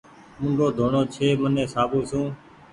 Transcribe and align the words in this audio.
موڍو 0.39 0.67
ڌوڻو 0.77 1.01
ڇي 1.13 1.27
مني 1.39 1.63
صآبو 1.73 1.99
سون 2.09 2.25